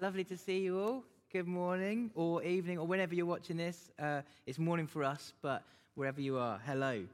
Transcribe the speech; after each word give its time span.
Lovely 0.00 0.22
to 0.22 0.36
see 0.36 0.60
you 0.60 0.78
all. 0.78 1.02
Good 1.32 1.48
morning, 1.48 2.12
or 2.14 2.40
evening, 2.44 2.78
or 2.78 2.86
whenever 2.86 3.16
you're 3.16 3.26
watching 3.26 3.56
this. 3.56 3.90
Uh, 3.98 4.22
it's 4.46 4.56
morning 4.56 4.86
for 4.86 5.02
us, 5.02 5.32
but 5.42 5.64
wherever 5.96 6.20
you 6.20 6.38
are, 6.38 6.60
hello. 6.64 7.04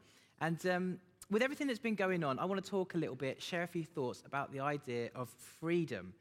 And 0.42 0.66
um, 0.66 0.98
with 1.30 1.40
everything 1.40 1.66
that's 1.66 1.78
been 1.78 1.94
going 1.94 2.22
on, 2.22 2.38
I 2.38 2.44
want 2.44 2.62
to 2.62 2.70
talk 2.70 2.94
a 2.94 2.98
little 2.98 3.14
bit, 3.14 3.42
share 3.42 3.62
a 3.62 3.66
few 3.66 3.84
thoughts 3.84 4.22
about 4.26 4.52
the 4.52 4.60
idea 4.60 5.08
of 5.14 5.30
freedom. 5.30 6.12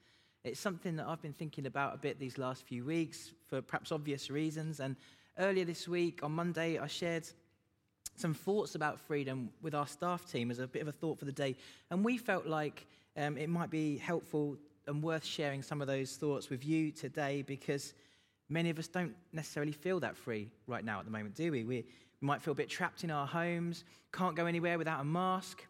It's 0.45 0.57
something 0.57 0.95
that 0.95 1.05
I've 1.05 1.21
been 1.21 1.33
thinking 1.33 1.65
about 1.65 1.95
a 1.95 1.97
bit 1.97 2.17
these 2.17 2.37
last 2.37 2.63
few 2.63 2.85
weeks 2.85 3.33
for 3.49 3.61
perhaps 3.61 3.91
obvious 3.91 4.29
reasons. 4.29 4.79
And 4.79 4.95
earlier 5.39 5.65
this 5.65 5.85
week, 5.85 6.21
on 6.23 6.31
Monday, 6.31 6.77
I 6.77 6.87
shared 6.87 7.27
some 8.15 8.33
thoughts 8.33 8.75
about 8.75 9.01
freedom 9.01 9.49
with 9.61 9.75
our 9.75 9.87
staff 9.87 10.31
team 10.31 10.49
as 10.49 10.59
a 10.59 10.67
bit 10.67 10.81
of 10.81 10.87
a 10.87 10.93
thought 10.93 11.19
for 11.19 11.25
the 11.25 11.33
day. 11.33 11.57
And 11.91 12.05
we 12.05 12.17
felt 12.17 12.47
like 12.47 12.87
um, 13.17 13.37
it 13.37 13.49
might 13.49 13.69
be 13.69 13.97
helpful 13.97 14.57
and 14.87 15.01
worth 15.01 15.25
sharing 15.25 15.61
some 15.61 15.81
of 15.81 15.87
those 15.87 16.15
thoughts 16.15 16.49
with 16.49 16.65
you 16.65 16.91
today 16.91 17.41
because 17.41 17.93
many 18.49 18.69
of 18.69 18.79
us 18.79 18.87
don't 18.87 19.15
necessarily 19.31 19.71
feel 19.71 19.99
that 20.01 20.15
free 20.15 20.49
right 20.67 20.83
now 20.83 20.99
at 20.99 21.05
the 21.05 21.11
moment, 21.11 21.35
do 21.35 21.51
we? 21.51 21.63
We, 21.63 21.75
we 21.75 21.85
might 22.21 22.41
feel 22.41 22.51
a 22.51 22.55
bit 22.55 22.69
trapped 22.69 23.03
in 23.03 23.11
our 23.11 23.27
homes, 23.27 23.83
can't 24.11 24.35
go 24.35 24.45
anywhere 24.45 24.77
without 24.77 25.01
a 25.01 25.03
mask. 25.03 25.65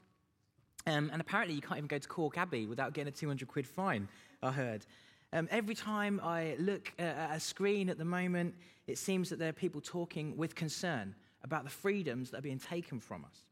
Um, 0.85 1.09
and 1.13 1.21
apparently, 1.21 1.55
you 1.55 1.62
can't 1.62 1.77
even 1.77 1.88
go 1.88 1.98
to 1.98 2.07
Cork 2.07 2.38
Abbey 2.38 2.66
without 2.66 2.94
getting 2.94 3.07
a 3.07 3.16
200 3.16 3.48
quid 3.48 3.66
fine, 3.66 4.09
I 4.41 4.52
heard. 4.52 4.85
Um, 5.32 5.48
every 5.49 5.76
time 5.76 6.20
I 6.21 6.55
look 6.59 6.91
at 6.99 7.32
a 7.35 7.40
screen 7.40 7.90
at 7.90 7.98
the 7.98 8.05
moment, 8.05 8.55
it 8.85 8.98
seems 8.98 9.30
that 9.30 9.40
there 9.40 9.49
are 9.49 9.54
people 9.54 9.82
talking 9.82 10.35
with 10.35 10.55
concern 10.55 11.16
about 11.43 11.63
the 11.63 11.70
freedoms 11.70 12.32
that 12.32 12.40
are 12.40 12.41
being 12.41 12.59
taken 12.59 12.99
from 12.99 13.26
us. 13.26 13.45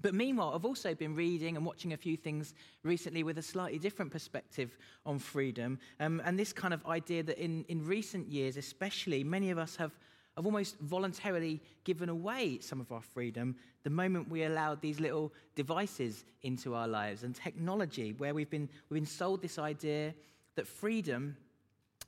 But 0.00 0.14
meanwhile, 0.14 0.52
I've 0.54 0.64
also 0.64 0.94
been 0.94 1.14
reading 1.14 1.56
and 1.56 1.66
watching 1.66 1.92
a 1.92 1.96
few 1.96 2.16
things 2.16 2.54
recently 2.84 3.24
with 3.24 3.38
a 3.38 3.42
slightly 3.42 3.78
different 3.78 4.12
perspective 4.12 4.78
on 5.04 5.18
freedom. 5.18 5.78
Um, 5.98 6.22
and 6.24 6.38
this 6.38 6.52
kind 6.52 6.72
of 6.72 6.86
idea 6.86 7.22
that 7.24 7.38
in, 7.38 7.64
in 7.68 7.84
recent 7.84 8.28
years, 8.28 8.56
especially, 8.56 9.24
many 9.24 9.50
of 9.50 9.58
us 9.58 9.74
have, 9.76 9.92
have 10.36 10.46
almost 10.46 10.78
voluntarily 10.78 11.60
given 11.82 12.08
away 12.08 12.60
some 12.60 12.80
of 12.80 12.92
our 12.92 13.02
freedom 13.02 13.56
the 13.82 13.90
moment 13.90 14.30
we 14.30 14.44
allowed 14.44 14.80
these 14.80 15.00
little 15.00 15.32
devices 15.56 16.24
into 16.42 16.74
our 16.74 16.86
lives 16.86 17.24
and 17.24 17.34
technology, 17.34 18.14
where 18.18 18.34
we've 18.34 18.50
been, 18.50 18.68
we've 18.88 19.00
been 19.00 19.06
sold 19.06 19.42
this 19.42 19.58
idea 19.58 20.14
that 20.54 20.66
freedom 20.66 21.36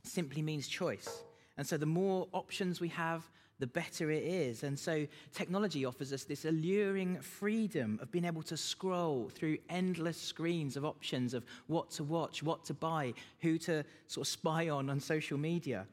simply 0.04 0.42
means 0.42 0.68
choice. 0.68 1.22
And 1.56 1.66
so 1.66 1.76
the 1.76 1.86
more 1.86 2.28
options 2.32 2.80
we 2.80 2.88
have, 2.88 3.28
the 3.60 3.66
better 3.66 4.10
it 4.10 4.24
is. 4.24 4.64
And 4.64 4.76
so 4.76 5.06
technology 5.32 5.84
offers 5.84 6.12
us 6.12 6.24
this 6.24 6.44
alluring 6.44 7.20
freedom 7.20 7.98
of 8.02 8.10
being 8.10 8.24
able 8.24 8.42
to 8.44 8.56
scroll 8.56 9.28
through 9.28 9.58
endless 9.68 10.20
screens 10.20 10.76
of 10.76 10.84
options 10.84 11.34
of 11.34 11.44
what 11.68 11.90
to 11.92 12.02
watch, 12.02 12.42
what 12.42 12.64
to 12.64 12.74
buy, 12.74 13.12
who 13.40 13.58
to 13.58 13.84
sort 14.08 14.26
of 14.26 14.30
spy 14.30 14.70
on 14.70 14.90
on 14.90 14.98
social 14.98 15.38
media. 15.38 15.86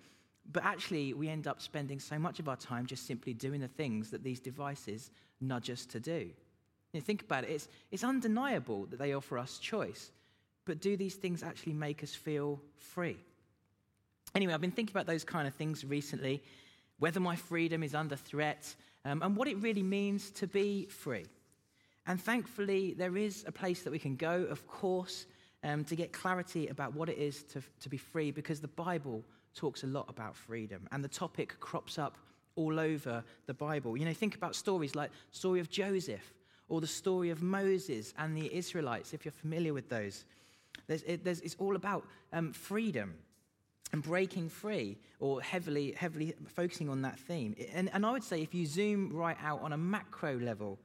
But 0.52 0.64
actually, 0.64 1.14
we 1.14 1.28
end 1.28 1.46
up 1.46 1.62
spending 1.62 2.00
so 2.00 2.18
much 2.18 2.40
of 2.40 2.48
our 2.48 2.56
time 2.56 2.86
just 2.86 3.06
simply 3.06 3.34
doing 3.34 3.60
the 3.60 3.68
things 3.68 4.10
that 4.12 4.24
these 4.24 4.40
devices 4.40 5.12
nudge 5.42 5.70
us 5.70 5.86
to 5.88 6.00
do. 6.00 6.30
You 6.94 7.02
think 7.02 7.22
about 7.22 7.44
it, 7.44 7.50
it's, 7.50 7.68
it's 7.92 8.04
undeniable 8.04 8.86
that 8.86 8.98
they 8.98 9.14
offer 9.14 9.38
us 9.38 9.60
choice. 9.60 10.12
But 10.66 10.80
do 10.80 10.96
these 10.96 11.16
things 11.16 11.44
actually 11.44 11.74
make 11.74 12.02
us 12.02 12.16
feel 12.16 12.62
free? 12.78 13.18
Anyway, 14.36 14.54
I've 14.54 14.62
been 14.62 14.72
thinking 14.72 14.94
about 14.94 15.06
those 15.06 15.24
kind 15.24 15.48
of 15.48 15.54
things 15.54 15.84
recently 15.84 16.42
whether 17.00 17.20
my 17.20 17.36
freedom 17.36 17.84
is 17.84 17.94
under 17.94 18.16
threat, 18.16 18.76
um, 19.06 19.22
and 19.22 19.36
what 19.36 19.48
it 19.48 19.58
really 19.58 19.84
means 19.84 20.32
to 20.32 20.48
be 20.48 20.86
free. 20.86 21.26
And 22.06 22.22
thankfully, 22.22 22.94
there 22.94 23.18
is 23.18 23.44
a 23.48 23.52
place 23.52 23.84
that 23.84 23.92
we 23.92 24.00
can 24.00 24.16
go, 24.16 24.44
of 24.50 24.66
course, 24.68 25.26
um, 25.64 25.84
to 25.86 25.96
get 25.96 26.14
clarity 26.14 26.68
about 26.68 26.94
what 26.94 27.10
it 27.10 27.18
is 27.18 27.44
to, 27.44 27.62
to 27.82 27.90
be 27.90 27.98
free, 27.98 28.32
because 28.32 28.62
the 28.62 28.68
Bible 28.68 29.24
talks 29.56 29.84
a 29.84 29.88
lot 29.88 30.06
about 30.10 30.36
freedom, 30.36 30.88
and 30.92 31.04
the 31.04 31.10
topic 31.10 31.60
crops 31.60 31.98
up 31.98 32.18
all 32.56 32.80
over 32.80 33.24
the 33.46 33.54
Bible. 33.54 33.98
You 33.98 34.06
know, 34.06 34.14
think 34.14 34.36
about 34.36 34.56
stories 34.56 34.96
like 34.96 35.12
story 35.32 35.60
of 35.60 35.70
Joseph, 35.70 36.34
or 36.70 36.82
the 36.82 36.88
story 36.88 37.30
of 37.30 37.42
Moses 37.42 38.14
and 38.18 38.36
the 38.36 38.54
Israelites, 38.54 39.14
if 39.14 39.24
you're 39.24 39.32
familiar 39.32 39.74
with 39.74 39.90
those. 39.90 40.26
There's, 40.88 41.04
it, 41.04 41.24
there's, 41.24 41.42
it's 41.42 41.56
all 41.60 41.76
about 41.76 42.06
um, 42.34 42.54
freedom 42.54 43.16
and 43.94 44.04
breaking 44.04 44.50
free 44.50 44.98
or 45.20 45.42
heavily, 45.42 45.94
heavily 45.98 46.34
focusing 46.48 46.90
on 46.90 47.02
that 47.04 47.20
theme. 47.20 47.56
And, 47.74 47.90
and 47.94 48.06
I 48.06 48.12
would 48.12 48.24
say 48.24 48.42
if 48.42 48.54
you 48.54 48.66
zoom 48.66 49.12
right 49.14 49.38
out 49.42 49.62
on 49.62 49.74
a 49.74 49.78
macro 49.78 50.38
level 50.38 50.80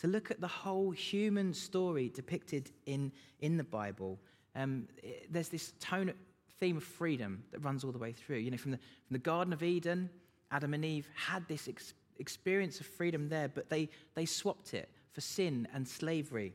to 0.00 0.06
look 0.06 0.30
at 0.30 0.40
the 0.40 0.48
whole 0.48 0.90
human 0.90 1.52
story 1.52 2.08
depicted 2.08 2.70
in, 2.86 3.12
in 3.40 3.56
the 3.56 3.64
Bible, 3.64 4.18
um, 4.54 4.86
it, 5.02 5.32
there's 5.32 5.48
this 5.48 5.72
tone, 5.80 6.12
theme 6.60 6.76
of 6.76 6.84
freedom 6.84 7.42
that 7.50 7.60
runs 7.60 7.84
all 7.84 7.92
the 7.92 7.98
way 7.98 8.12
through. 8.12 8.38
You 8.38 8.50
know, 8.50 8.56
from 8.56 8.72
the, 8.72 8.78
from 8.78 9.14
the 9.14 9.18
Garden 9.18 9.52
of 9.52 9.62
Eden, 9.62 10.08
Adam 10.50 10.74
and 10.74 10.84
Eve 10.84 11.08
had 11.14 11.46
this 11.48 11.68
ex- 11.68 11.94
experience 12.18 12.80
of 12.80 12.86
freedom 12.86 13.28
there, 13.28 13.48
but 13.48 13.68
they, 13.68 13.88
they 14.14 14.24
swapped 14.24 14.72
it 14.74 14.88
for 15.12 15.20
sin 15.20 15.66
and 15.74 15.86
slavery. 15.86 16.52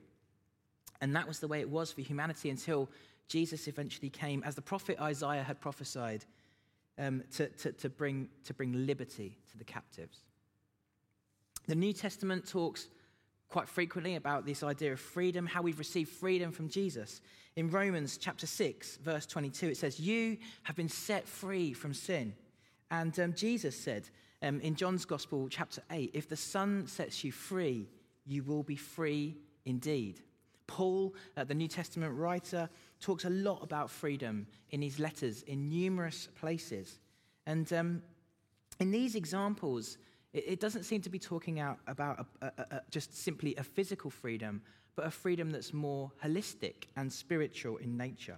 And 1.02 1.16
that 1.16 1.28
was 1.28 1.40
the 1.40 1.48
way 1.48 1.60
it 1.60 1.70
was 1.70 1.92
for 1.92 2.02
humanity 2.02 2.50
until 2.50 2.90
Jesus 3.32 3.70
eventually 3.70 4.10
came, 4.10 4.44
as 4.44 4.56
the 4.56 4.62
prophet 4.62 5.00
Isaiah 5.00 5.42
had 5.42 5.62
prophesied, 5.62 6.26
um, 6.98 7.24
to, 7.38 7.48
to, 7.48 7.72
to, 7.72 7.90
bring, 7.90 8.28
to 8.44 8.54
bring 8.54 8.86
liberty 8.86 9.38
to 9.52 9.58
the 9.58 9.64
captives. 9.64 10.20
The 11.66 11.76
New 11.76 11.94
Testament 11.94 12.46
talks 12.46 12.90
quite 13.48 13.70
frequently 13.70 14.16
about 14.16 14.46
this 14.46 14.64
idea 14.64 14.92
of 14.92 15.00
freedom, 15.00 15.46
how 15.46 15.62
we've 15.62 15.80
received 15.80 16.10
freedom 16.10 16.52
from 16.52 16.68
Jesus. 16.68 17.22
In 17.56 17.70
Romans 17.70 18.18
chapter 18.18 18.46
6, 18.46 18.98
verse 18.98 19.26
22, 19.26 19.70
it 19.70 19.78
says, 19.78 19.98
You 19.98 20.38
have 20.64 20.76
been 20.76 20.90
set 20.90 21.26
free 21.26 21.72
from 21.72 21.94
sin. 21.94 22.34
And 22.90 23.18
um, 23.18 23.34
Jesus 23.34 23.80
said 23.80 24.10
um, 24.42 24.60
in 24.60 24.76
John's 24.76 25.06
Gospel, 25.06 25.48
chapter 25.50 25.82
8, 25.90 26.12
If 26.14 26.28
the 26.28 26.36
Son 26.36 26.86
sets 26.86 27.24
you 27.24 27.32
free, 27.32 27.88
you 28.26 28.44
will 28.44 28.64
be 28.64 28.76
free 28.76 29.38
indeed. 29.64 30.20
Paul, 30.68 31.14
uh, 31.36 31.44
the 31.44 31.54
New 31.54 31.68
Testament 31.68 32.14
writer, 32.18 32.70
talks 33.02 33.26
a 33.26 33.30
lot 33.30 33.60
about 33.62 33.90
freedom 33.90 34.48
in 34.70 34.82
his 34.82 35.00
letters 35.00 35.42
in 35.44 35.68
numerous 35.68 36.30
places. 36.40 37.00
And 37.46 37.72
um, 37.74 38.02
in 38.80 38.92
these 38.92 39.16
examples, 39.16 39.98
it, 40.34 40.44
it, 40.48 40.60
doesn't 40.60 40.84
seem 40.84 41.02
to 41.02 41.10
be 41.10 41.20
talking 41.20 41.60
out 41.60 41.80
about 41.88 42.28
a, 42.42 42.46
a, 42.46 42.52
a, 42.76 42.82
just 42.92 43.18
simply 43.18 43.56
a 43.56 43.64
physical 43.64 44.10
freedom, 44.10 44.62
but 44.96 45.06
a 45.06 45.12
freedom 45.12 45.50
that's 45.50 45.74
more 45.74 46.12
holistic 46.24 46.86
and 46.96 47.12
spiritual 47.12 47.78
in 47.78 47.98
nature. 47.98 48.38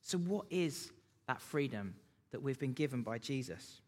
So, 0.00 0.18
what 0.18 0.46
is 0.50 0.92
that 1.26 1.40
freedom 1.40 1.96
that 2.30 2.40
we've 2.40 2.58
been 2.58 2.72
given 2.72 3.02
by 3.02 3.18
Jesus? 3.18 3.80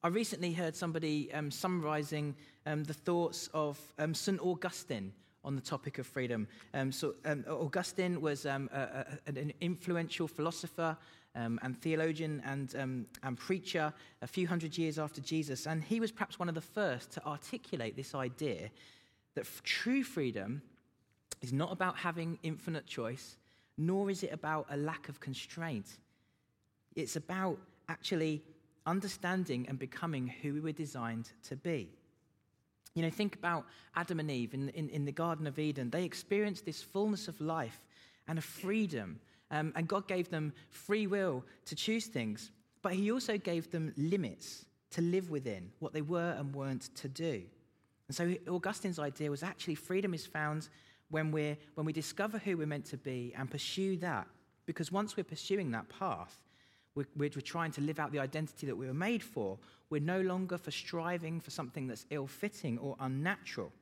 I 0.00 0.08
recently 0.08 0.52
heard 0.52 0.76
somebody 0.76 1.32
um, 1.34 1.50
summarizing 1.50 2.36
um, 2.66 2.84
the 2.84 2.94
thoughts 2.94 3.48
of 3.52 3.80
um, 3.98 4.14
St. 4.14 4.40
Augustine 4.40 5.12
on 5.44 5.54
the 5.54 5.62
topic 5.62 5.98
of 5.98 6.06
freedom. 6.06 6.46
Um, 6.74 6.92
so, 6.92 7.14
um, 7.24 7.44
Augustine 7.48 8.20
was 8.20 8.46
um, 8.46 8.68
a, 8.72 9.06
a, 9.26 9.38
an 9.38 9.52
influential 9.60 10.28
philosopher 10.28 10.96
um, 11.34 11.58
and 11.62 11.76
theologian 11.80 12.42
and, 12.44 12.74
um, 12.76 13.06
and 13.22 13.38
preacher 13.38 13.92
a 14.22 14.26
few 14.26 14.46
hundred 14.46 14.76
years 14.76 14.98
after 14.98 15.20
Jesus, 15.20 15.66
and 15.66 15.82
he 15.82 16.00
was 16.00 16.10
perhaps 16.10 16.38
one 16.38 16.48
of 16.48 16.54
the 16.54 16.60
first 16.60 17.12
to 17.12 17.24
articulate 17.26 17.96
this 17.96 18.14
idea 18.14 18.70
that 19.34 19.42
f- 19.42 19.62
true 19.62 20.02
freedom 20.02 20.60
is 21.40 21.52
not 21.52 21.72
about 21.72 21.96
having 21.96 22.38
infinite 22.42 22.86
choice, 22.86 23.36
nor 23.76 24.10
is 24.10 24.22
it 24.22 24.32
about 24.32 24.66
a 24.70 24.76
lack 24.76 25.08
of 25.08 25.20
constraint. 25.20 25.98
It's 26.96 27.14
about 27.14 27.58
actually 27.88 28.42
understanding 28.86 29.66
and 29.68 29.78
becoming 29.78 30.26
who 30.26 30.54
we 30.54 30.60
were 30.60 30.72
designed 30.72 31.30
to 31.44 31.56
be. 31.56 31.90
You 32.98 33.04
know, 33.04 33.10
think 33.10 33.36
about 33.36 33.64
Adam 33.94 34.18
and 34.18 34.28
Eve 34.28 34.54
in, 34.54 34.70
in, 34.70 34.88
in 34.88 35.04
the 35.04 35.12
Garden 35.12 35.46
of 35.46 35.60
Eden. 35.60 35.88
They 35.88 36.02
experienced 36.02 36.64
this 36.64 36.82
fullness 36.82 37.28
of 37.28 37.40
life 37.40 37.86
and 38.26 38.40
a 38.40 38.42
freedom. 38.42 39.20
Um, 39.52 39.72
and 39.76 39.86
God 39.86 40.08
gave 40.08 40.30
them 40.30 40.52
free 40.68 41.06
will 41.06 41.44
to 41.66 41.76
choose 41.76 42.06
things, 42.06 42.50
but 42.82 42.94
He 42.94 43.12
also 43.12 43.38
gave 43.38 43.70
them 43.70 43.94
limits 43.96 44.66
to 44.90 45.00
live 45.00 45.30
within, 45.30 45.70
what 45.78 45.92
they 45.92 46.02
were 46.02 46.34
and 46.40 46.52
weren't 46.52 46.92
to 46.96 47.06
do. 47.08 47.44
And 48.08 48.16
so 48.16 48.34
Augustine's 48.48 48.98
idea 48.98 49.30
was 49.30 49.44
actually 49.44 49.76
freedom 49.76 50.12
is 50.12 50.26
found 50.26 50.68
when, 51.08 51.30
we're, 51.30 51.56
when 51.76 51.86
we 51.86 51.92
discover 51.92 52.38
who 52.38 52.56
we're 52.56 52.66
meant 52.66 52.86
to 52.86 52.96
be 52.96 53.32
and 53.38 53.48
pursue 53.48 53.96
that. 53.98 54.26
Because 54.66 54.90
once 54.90 55.16
we're 55.16 55.22
pursuing 55.22 55.70
that 55.70 55.88
path, 55.88 56.36
we're, 56.98 57.30
we're, 57.34 57.40
trying 57.40 57.70
to 57.72 57.80
live 57.80 57.98
out 57.98 58.12
the 58.12 58.18
identity 58.18 58.66
that 58.66 58.76
we 58.76 58.86
were 58.86 58.94
made 58.94 59.22
for. 59.22 59.58
We're 59.90 60.00
no 60.00 60.20
longer 60.20 60.58
for 60.58 60.70
striving 60.70 61.40
for 61.40 61.50
something 61.50 61.86
that's 61.86 62.06
ill 62.10 62.26
fitting 62.26 62.78
or 62.78 62.96
unnatural. 63.00 63.72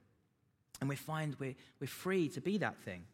And 0.80 0.88
we 0.88 0.96
find 0.96 1.34
we're, 1.38 1.54
we're 1.80 1.86
free 1.86 2.28
to 2.30 2.40
be 2.40 2.58
that 2.58 2.76
thing. 2.78 3.04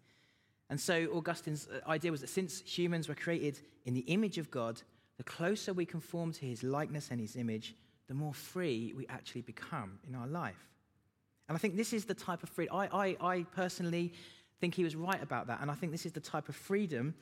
And 0.69 0.81
so 0.81 1.07
Augustine's 1.15 1.69
uh, 1.69 1.89
idea 1.89 2.11
was 2.11 2.23
that 2.23 2.31
since 2.31 2.61
humans 2.61 3.09
were 3.09 3.15
created 3.15 3.61
in 3.85 3.95
the 3.95 4.01
image 4.01 4.39
of 4.39 4.51
God, 4.51 4.81
the 5.19 5.25
closer 5.25 5.73
we 5.73 5.87
conform 5.87 6.33
to 6.33 6.47
his 6.47 6.63
likeness 6.63 7.11
and 7.11 7.21
his 7.21 7.37
image, 7.37 7.75
the 8.09 8.15
more 8.15 8.35
free 8.35 8.93
we 8.97 9.07
actually 9.09 9.43
become 9.43 9.99
in 10.09 10.15
our 10.15 10.27
life. 10.27 10.69
And 11.49 11.57
I 11.57 11.59
think 11.59 11.77
this 11.77 11.93
is 11.93 12.05
the 12.05 12.15
type 12.15 12.43
of 12.43 12.49
freedom. 12.49 12.75
I, 12.77 12.89
I, 12.93 13.17
I 13.21 13.43
personally 13.55 14.13
think 14.61 14.75
he 14.75 14.85
was 14.85 14.97
right 14.97 15.23
about 15.23 15.47
that. 15.49 15.61
And 15.61 15.71
I 15.71 15.75
think 15.75 15.93
this 15.93 16.07
is 16.07 16.13
the 16.13 16.21
type 16.21 16.49
of 16.49 16.57
freedom 16.57 17.15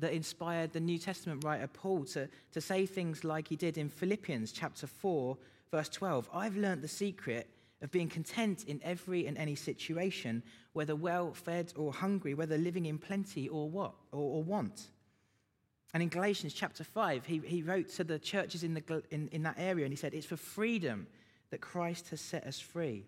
that 0.00 0.12
inspired 0.12 0.72
the 0.72 0.80
New 0.80 0.98
Testament 0.98 1.44
writer 1.44 1.66
Paul 1.66 2.04
to, 2.06 2.28
to 2.52 2.60
say 2.60 2.86
things 2.86 3.24
like 3.24 3.48
he 3.48 3.56
did 3.56 3.78
in 3.78 3.88
Philippians 3.88 4.52
chapter 4.52 4.86
4, 4.86 5.36
verse 5.70 5.88
12. 5.88 6.28
I've 6.32 6.56
learned 6.56 6.82
the 6.82 6.88
secret 6.88 7.48
of 7.82 7.90
being 7.90 8.08
content 8.08 8.64
in 8.64 8.80
every 8.82 9.26
and 9.26 9.36
any 9.36 9.54
situation, 9.54 10.42
whether 10.72 10.96
well 10.96 11.32
fed 11.32 11.72
or 11.76 11.92
hungry, 11.92 12.34
whether 12.34 12.56
living 12.56 12.86
in 12.86 12.98
plenty 12.98 13.48
or 13.48 13.68
what 13.68 13.94
or, 14.10 14.36
or 14.36 14.42
want. 14.42 14.88
And 15.92 16.02
in 16.02 16.08
Galatians 16.08 16.54
chapter 16.54 16.82
5, 16.82 17.24
he, 17.24 17.38
he 17.44 17.62
wrote 17.62 17.88
to 17.90 18.04
the 18.04 18.18
churches 18.18 18.64
in, 18.64 18.74
the, 18.74 19.02
in, 19.10 19.28
in 19.28 19.44
that 19.44 19.56
area 19.58 19.84
and 19.84 19.92
he 19.92 19.96
said, 19.96 20.12
It's 20.12 20.26
for 20.26 20.36
freedom 20.36 21.06
that 21.50 21.60
Christ 21.60 22.08
has 22.08 22.20
set 22.20 22.44
us 22.44 22.58
free. 22.58 23.04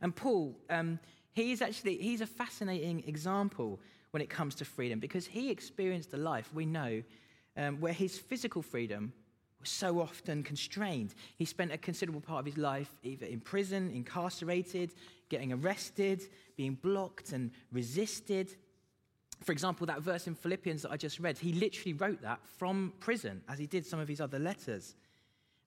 And 0.00 0.16
Paul, 0.16 0.58
um, 0.68 0.98
he 1.32 1.52
is 1.52 1.62
actually, 1.62 1.98
he's 1.98 2.20
a 2.20 2.26
fascinating 2.26 3.04
example 3.06 3.80
when 4.14 4.22
it 4.22 4.30
comes 4.30 4.54
to 4.54 4.64
freedom 4.64 5.00
because 5.00 5.26
he 5.26 5.50
experienced 5.50 6.14
a 6.14 6.16
life, 6.16 6.48
we 6.54 6.64
know, 6.64 7.02
um, 7.56 7.80
where 7.80 7.92
his 7.92 8.16
physical 8.16 8.62
freedom 8.62 9.12
was 9.58 9.68
so 9.68 10.00
often 10.00 10.44
constrained. 10.44 11.16
He 11.36 11.44
spent 11.44 11.72
a 11.72 11.78
considerable 11.78 12.20
part 12.20 12.38
of 12.38 12.46
his 12.46 12.56
life 12.56 12.92
either 13.02 13.26
in 13.26 13.40
prison, 13.40 13.90
incarcerated, 13.90 14.94
getting 15.30 15.52
arrested, 15.52 16.22
being 16.56 16.74
blocked 16.80 17.32
and 17.32 17.50
resisted. 17.72 18.54
For 19.42 19.50
example, 19.50 19.84
that 19.88 20.00
verse 20.00 20.28
in 20.28 20.36
Philippians 20.36 20.82
that 20.82 20.92
I 20.92 20.96
just 20.96 21.18
read, 21.18 21.36
he 21.36 21.52
literally 21.52 21.94
wrote 21.94 22.22
that 22.22 22.38
from 22.56 22.92
prison, 23.00 23.42
as 23.48 23.58
he 23.58 23.66
did 23.66 23.84
some 23.84 23.98
of 23.98 24.06
his 24.06 24.20
other 24.20 24.38
letters. 24.38 24.94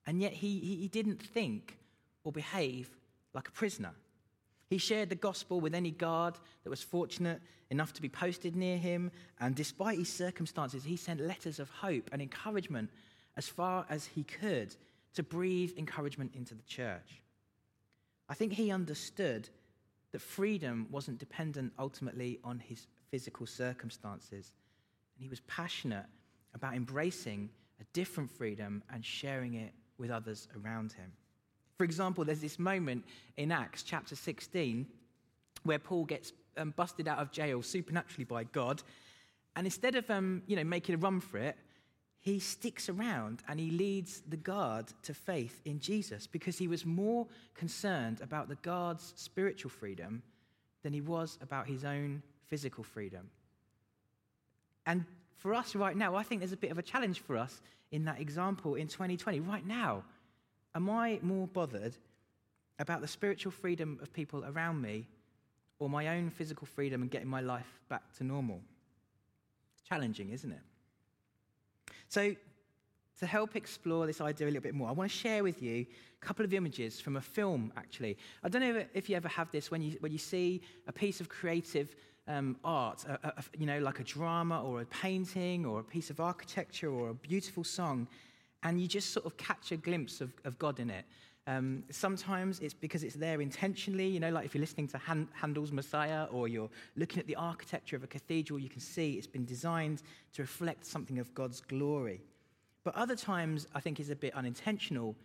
And 0.05 0.21
yet 0.21 0.31
he, 0.31 0.57
he 0.59 0.87
didn't 0.87 1.21
think 1.21 1.77
or 2.23 2.31
behave 2.31 2.97
like 3.33 3.49
a 3.49 3.51
prisoner. 3.51 3.91
He 4.69 4.77
shared 4.77 5.09
the 5.09 5.15
gospel 5.15 5.61
with 5.61 5.73
any 5.73 5.91
guard 5.91 6.35
that 6.63 6.69
was 6.69 6.81
fortunate 6.81 7.41
enough 7.69 7.93
to 7.93 8.01
be 8.01 8.09
posted 8.09 8.55
near 8.55 8.77
him. 8.77 9.11
And 9.39 9.55
despite 9.55 9.97
his 9.97 10.11
circumstances, 10.11 10.83
he 10.83 10.97
sent 10.97 11.21
letters 11.21 11.59
of 11.59 11.69
hope 11.69 12.09
and 12.11 12.21
encouragement 12.21 12.89
as 13.37 13.47
far 13.47 13.85
as 13.89 14.05
he 14.05 14.23
could 14.23 14.75
to 15.13 15.23
breathe 15.23 15.71
encouragement 15.77 16.31
into 16.35 16.53
the 16.53 16.63
church. 16.63 17.21
I 18.29 18.33
think 18.33 18.53
he 18.53 18.71
understood 18.71 19.49
that 20.11 20.21
freedom 20.21 20.87
wasn't 20.91 21.17
dependent 21.17 21.73
ultimately 21.79 22.39
on 22.43 22.59
his 22.59 22.87
physical 23.09 23.45
circumstances. 23.45 24.51
And 25.15 25.23
he 25.23 25.29
was 25.29 25.39
passionate 25.41 26.05
about 26.53 26.75
embracing 26.75 27.49
a 27.79 27.83
different 27.93 28.29
freedom 28.29 28.83
and 28.91 29.05
sharing 29.05 29.53
it 29.53 29.73
with 29.97 30.11
others 30.11 30.47
around 30.55 30.91
him. 30.93 31.11
For 31.77 31.83
example, 31.83 32.25
there's 32.25 32.41
this 32.41 32.57
moment 32.57 33.05
in 33.37 33.51
Acts 33.51 33.83
chapter 33.83 34.15
16 34.15 34.87
where 35.63 35.77
Paul 35.77 36.05
gets 36.05 36.33
um, 36.57 36.73
busted 36.75 37.07
out 37.07 37.19
of 37.19 37.31
jail 37.31 37.61
supernaturally 37.61 38.23
by 38.25 38.45
God. 38.45 38.81
And 39.55 39.67
instead 39.67 39.95
of 39.95 40.09
um, 40.09 40.41
you 40.47 40.55
know, 40.55 40.63
making 40.63 40.95
a 40.95 40.97
run 40.97 41.19
for 41.19 41.37
it, 41.37 41.55
he 42.19 42.39
sticks 42.39 42.89
around 42.89 43.43
and 43.47 43.59
he 43.59 43.69
leads 43.69 44.21
the 44.27 44.37
guard 44.37 44.91
to 45.03 45.13
faith 45.13 45.61
in 45.65 45.79
Jesus 45.79 46.25
because 46.25 46.57
he 46.57 46.67
was 46.67 46.83
more 46.83 47.27
concerned 47.53 48.21
about 48.21 48.49
the 48.49 48.55
guard's 48.55 49.13
spiritual 49.15 49.69
freedom 49.69 50.23
than 50.81 50.93
he 50.93 51.01
was 51.01 51.37
about 51.41 51.67
his 51.67 51.85
own 51.85 52.23
physical 52.47 52.83
freedom. 52.83 53.29
And 54.87 55.05
for 55.35 55.53
us 55.53 55.75
right 55.75 55.95
now, 55.95 56.15
I 56.15 56.23
think 56.23 56.41
there's 56.41 56.53
a 56.53 56.57
bit 56.57 56.71
of 56.71 56.79
a 56.79 56.83
challenge 56.83 57.19
for 57.19 57.37
us 57.37 57.61
in 57.91 58.05
that 58.05 58.19
example 58.19 58.75
in 58.75 58.87
2020. 58.87 59.41
Right 59.41 59.65
now, 59.65 60.03
am 60.77 60.89
I 60.89 61.19
more 61.23 61.47
bothered 61.47 61.97
about 62.79 63.01
the 63.01 63.07
spiritual 63.07 63.51
freedom 63.51 63.97
of 64.01 64.13
people 64.13 64.45
around 64.45 64.79
me 64.79 65.07
or 65.79 65.89
my 65.89 66.09
own 66.09 66.29
physical 66.29 66.67
freedom 66.67 67.01
and 67.01 67.09
getting 67.09 67.27
my 67.27 67.41
life 67.41 67.81
back 67.89 68.03
to 68.17 68.23
normal? 68.23 68.61
It's 69.73 69.81
challenging, 69.81 70.29
isn't 70.29 70.51
it? 70.51 70.61
So, 72.07 72.35
to 73.19 73.25
help 73.25 73.55
explore 73.55 74.05
this 74.05 74.21
idea 74.21 74.45
a 74.45 74.49
little 74.49 74.61
bit 74.61 74.75
more, 74.75 74.87
I 74.87 74.91
want 74.91 75.09
to 75.09 75.17
share 75.17 75.43
with 75.43 75.63
you 75.63 75.87
a 76.21 76.25
couple 76.25 76.45
of 76.45 76.53
images 76.53 77.01
from 77.01 77.15
a 77.15 77.21
film, 77.21 77.73
actually. 77.75 78.15
I 78.43 78.49
don't 78.49 78.61
know 78.61 78.85
if 78.93 79.09
you 79.09 79.15
ever 79.15 79.27
have 79.27 79.49
this 79.49 79.71
when 79.71 79.81
you, 79.81 79.97
when 80.01 80.11
you 80.11 80.19
see 80.19 80.61
a 80.85 80.91
piece 80.91 81.19
of 81.19 81.27
creative 81.27 81.95
um, 82.27 82.57
art, 82.63 83.05
a, 83.05 83.29
a, 83.29 83.43
you 83.57 83.65
know, 83.65 83.79
like 83.79 83.99
a 83.99 84.03
drama 84.03 84.61
or 84.61 84.81
a 84.81 84.85
painting 84.85 85.65
or 85.65 85.79
a 85.79 85.83
piece 85.83 86.11
of 86.11 86.19
architecture 86.19 86.91
or 86.91 87.09
a 87.09 87.15
beautiful 87.15 87.63
song, 87.63 88.07
and 88.67 88.81
you 88.81 88.87
just 88.87 89.11
sort 89.11 89.25
of 89.25 89.37
catch 89.37 89.71
a 89.71 89.77
glimpse 89.77 90.19
of, 90.19 90.33
of 90.43 90.59
God 90.59 90.81
in 90.81 90.89
it. 90.89 91.05
Um, 91.47 91.85
sometimes 91.89 92.59
it's 92.59 92.73
because 92.73 93.01
it's 93.01 93.15
there 93.15 93.39
intentionally, 93.39 94.05
you 94.05 94.19
know, 94.19 94.29
like 94.29 94.45
if 94.45 94.53
you're 94.53 94.59
listening 94.59 94.89
to 94.89 94.97
Han- 94.97 95.29
Handel's 95.31 95.71
Messiah 95.71 96.25
or 96.25 96.49
you're 96.49 96.69
looking 96.97 97.19
at 97.19 97.27
the 97.27 97.37
architecture 97.37 97.95
of 97.95 98.03
a 98.03 98.07
cathedral, 98.07 98.59
you 98.59 98.67
can 98.67 98.81
see 98.81 99.13
it's 99.13 99.25
been 99.25 99.45
designed 99.45 100.01
to 100.33 100.41
reflect 100.41 100.85
something 100.85 101.17
of 101.17 101.33
God's 101.33 101.61
glory. 101.61 102.19
But 102.83 102.93
other 102.95 103.15
times, 103.15 103.67
I 103.73 103.79
think, 103.79 104.01
is 104.01 104.09
a 104.09 104.15
bit 104.17 104.35
unintentional, 104.35 105.15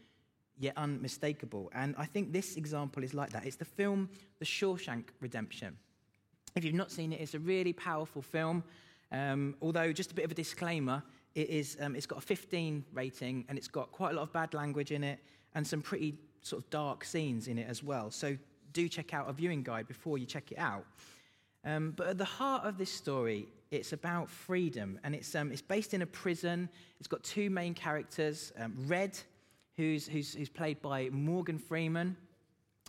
yet 0.57 0.75
unmistakable. 0.77 1.69
And 1.75 1.97
I 1.99 2.07
think 2.07 2.33
this 2.33 2.57
example 2.57 3.03
is 3.03 3.13
like 3.13 3.31
that. 3.31 3.45
It's 3.45 3.57
the 3.57 3.65
film 3.65 4.09
The 4.39 4.45
Shawshank 4.45 5.07
Redemption. 5.21 5.77
If 6.55 6.65
you've 6.65 6.75
not 6.77 6.93
seen 6.93 7.13
it, 7.13 7.21
it's 7.21 7.35
a 7.35 7.41
really 7.41 7.73
powerful 7.73 8.23
film. 8.23 8.63
Um, 9.11 9.57
although, 9.61 9.93
just 9.93 10.13
a 10.13 10.15
bit 10.15 10.25
of 10.25 10.31
a 10.31 10.35
disclaimer, 10.35 11.03
it 11.35 11.49
is, 11.49 11.77
um, 11.81 11.97
it's 11.97 12.07
got 12.07 12.19
a 12.19 12.23
15 12.23 12.85
rating 12.93 13.45
and 13.49 13.57
it's 13.57 13.69
got 13.69 13.91
quite 13.93 14.13
a 14.13 14.15
lot 14.15 14.23
of 14.23 14.33
bad 14.33 14.55
language 14.55 14.93
in 14.93 15.03
it 15.03 15.19
and 15.55 15.67
some 15.67 15.81
pretty 15.81 16.15
sort 16.43 16.63
of 16.63 16.71
dark 16.71 17.05
scenes 17.05 17.49
in 17.49 17.59
it 17.59 17.69
as 17.69 17.83
well. 17.83 18.11
So 18.11 18.37
do 18.73 18.89
check 18.89 19.15
out 19.15 19.29
a 19.29 19.33
viewing 19.33 19.63
guide 19.63 19.87
before 19.87 20.19
you 20.19 20.27
check 20.27 20.53
it 20.53 20.59
out. 20.59 20.85
Um, 21.65 21.93
but 21.97 22.09
at 22.09 22.19
the 22.19 22.25
heart 22.25 22.65
of 22.65 22.77
this 22.77 22.91
story, 22.91 23.47
it's 23.71 23.93
about 23.93 24.29
freedom, 24.29 24.99
and 25.05 25.15
it's, 25.15 25.35
um, 25.35 25.53
it's 25.53 25.63
based 25.63 25.95
in 25.95 26.03
a 26.03 26.07
prison. 26.07 26.69
It's 26.99 27.09
got 27.09 27.23
two 27.23 27.49
main 27.49 27.73
characters 27.73 28.53
um, 28.59 28.75
Red, 28.87 29.19
who's, 29.77 30.07
who's, 30.07 30.35
who's 30.35 30.49
played 30.49 30.83
by 30.83 31.09
Morgan 31.11 31.59
Freeman. 31.59 32.17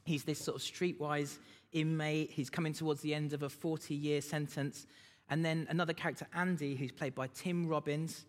He's 0.05 0.23
this 0.23 0.39
sort 0.39 0.57
of 0.57 0.63
streetwise 0.63 1.37
inmate. 1.71 2.31
He's 2.31 2.49
coming 2.49 2.73
towards 2.73 3.01
the 3.01 3.13
end 3.13 3.33
of 3.33 3.43
a 3.43 3.49
40 3.49 3.95
year 3.95 4.21
sentence. 4.21 4.87
And 5.29 5.43
then 5.43 5.67
another 5.69 5.93
character, 5.93 6.27
Andy, 6.33 6.75
who's 6.75 6.91
played 6.91 7.15
by 7.15 7.27
Tim 7.27 7.67
Robbins. 7.67 8.25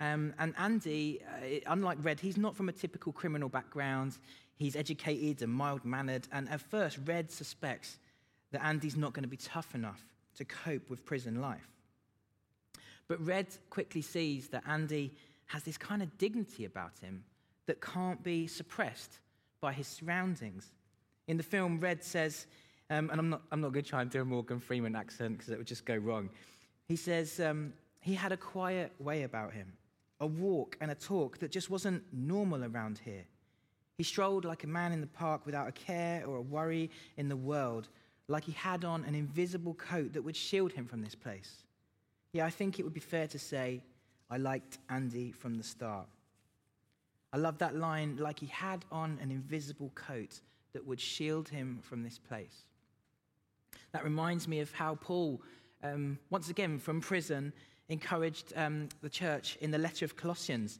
Um, 0.00 0.34
and 0.38 0.54
Andy, 0.58 1.20
uh, 1.22 1.60
unlike 1.72 1.98
Red, 2.02 2.20
he's 2.20 2.36
not 2.36 2.56
from 2.56 2.68
a 2.68 2.72
typical 2.72 3.12
criminal 3.12 3.48
background. 3.48 4.18
He's 4.56 4.76
educated 4.76 5.42
and 5.42 5.52
mild 5.52 5.84
mannered. 5.84 6.28
And 6.32 6.48
at 6.48 6.60
first, 6.60 6.98
Red 7.06 7.30
suspects 7.30 7.98
that 8.50 8.64
Andy's 8.64 8.96
not 8.96 9.12
going 9.12 9.22
to 9.22 9.28
be 9.28 9.36
tough 9.36 9.74
enough 9.74 10.04
to 10.36 10.44
cope 10.44 10.90
with 10.90 11.04
prison 11.04 11.40
life. 11.40 11.68
But 13.08 13.24
Red 13.24 13.46
quickly 13.70 14.02
sees 14.02 14.48
that 14.48 14.62
Andy 14.66 15.14
has 15.46 15.62
this 15.62 15.76
kind 15.76 16.02
of 16.02 16.16
dignity 16.18 16.64
about 16.64 16.92
him 17.00 17.24
that 17.66 17.80
can't 17.80 18.22
be 18.22 18.46
suppressed 18.46 19.18
by 19.60 19.72
his 19.72 19.86
surroundings. 19.86 20.72
In 21.28 21.36
the 21.36 21.42
film, 21.42 21.78
Red 21.78 22.02
says, 22.02 22.46
um, 22.92 23.08
and 23.10 23.18
I'm 23.18 23.30
not, 23.30 23.42
I'm 23.50 23.60
not 23.60 23.72
going 23.72 23.84
to 23.84 23.90
try 23.90 24.02
and 24.02 24.10
do 24.10 24.20
a 24.20 24.24
Morgan 24.24 24.60
Freeman 24.60 24.94
accent 24.94 25.38
because 25.38 25.50
it 25.50 25.58
would 25.58 25.66
just 25.66 25.84
go 25.86 25.96
wrong. 25.96 26.28
He 26.88 26.96
says 26.96 27.40
um, 27.40 27.72
he 28.00 28.14
had 28.14 28.32
a 28.32 28.36
quiet 28.36 28.92
way 28.98 29.22
about 29.22 29.52
him 29.52 29.72
a 30.20 30.26
walk 30.26 30.76
and 30.80 30.92
a 30.92 30.94
talk 30.94 31.38
that 31.38 31.50
just 31.50 31.68
wasn't 31.68 32.00
normal 32.12 32.62
around 32.62 33.00
here. 33.04 33.24
He 33.98 34.04
strolled 34.04 34.44
like 34.44 34.62
a 34.62 34.68
man 34.68 34.92
in 34.92 35.00
the 35.00 35.06
park 35.08 35.44
without 35.44 35.66
a 35.66 35.72
care 35.72 36.24
or 36.24 36.36
a 36.36 36.40
worry 36.40 36.90
in 37.16 37.28
the 37.28 37.36
world, 37.36 37.88
like 38.28 38.44
he 38.44 38.52
had 38.52 38.84
on 38.84 39.04
an 39.04 39.16
invisible 39.16 39.74
coat 39.74 40.12
that 40.12 40.22
would 40.22 40.36
shield 40.36 40.72
him 40.72 40.86
from 40.86 41.02
this 41.02 41.16
place. 41.16 41.64
Yeah, 42.32 42.46
I 42.46 42.50
think 42.50 42.78
it 42.78 42.84
would 42.84 42.94
be 42.94 43.00
fair 43.00 43.26
to 43.26 43.38
say 43.38 43.82
I 44.30 44.36
liked 44.36 44.78
Andy 44.88 45.32
from 45.32 45.56
the 45.56 45.64
start. 45.64 46.06
I 47.32 47.38
love 47.38 47.58
that 47.58 47.74
line, 47.74 48.16
like 48.16 48.38
he 48.38 48.46
had 48.46 48.84
on 48.92 49.18
an 49.20 49.32
invisible 49.32 49.90
coat 49.96 50.40
that 50.72 50.86
would 50.86 51.00
shield 51.00 51.48
him 51.48 51.80
from 51.82 52.04
this 52.04 52.18
place. 52.18 52.64
That 53.92 54.04
reminds 54.04 54.48
me 54.48 54.60
of 54.60 54.72
how 54.72 54.96
Paul, 54.96 55.40
um, 55.82 56.18
once 56.30 56.48
again 56.48 56.78
from 56.78 57.00
prison, 57.00 57.52
encouraged 57.88 58.52
um, 58.56 58.88
the 59.02 59.10
church 59.10 59.56
in 59.60 59.70
the 59.70 59.78
letter 59.78 60.04
of 60.04 60.16
Colossians 60.16 60.78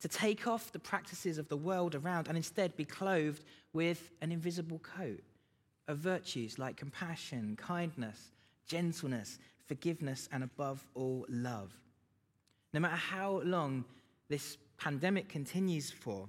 to 0.00 0.08
take 0.08 0.46
off 0.46 0.72
the 0.72 0.78
practices 0.78 1.38
of 1.38 1.48
the 1.48 1.56
world 1.56 1.94
around 1.94 2.28
and 2.28 2.36
instead 2.36 2.76
be 2.76 2.84
clothed 2.84 3.44
with 3.72 4.10
an 4.20 4.32
invisible 4.32 4.78
coat 4.78 5.22
of 5.88 5.98
virtues 5.98 6.58
like 6.58 6.76
compassion, 6.76 7.56
kindness, 7.56 8.32
gentleness, 8.66 9.38
forgiveness, 9.66 10.28
and 10.32 10.42
above 10.42 10.86
all, 10.94 11.26
love. 11.28 11.72
No 12.72 12.80
matter 12.80 12.96
how 12.96 13.42
long 13.44 13.84
this 14.28 14.56
pandemic 14.78 15.28
continues 15.28 15.90
for, 15.90 16.28